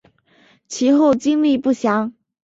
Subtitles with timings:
[0.67, 2.15] 其后经历不详。